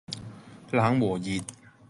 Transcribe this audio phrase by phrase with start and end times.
[0.71, 1.43] 冷和熱